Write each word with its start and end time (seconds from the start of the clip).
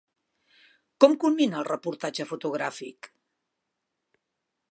Com 1.03 1.13
culmina 1.23 1.59
el 1.59 1.67
reportatge 1.67 2.27
fotogràfic? 2.31 3.11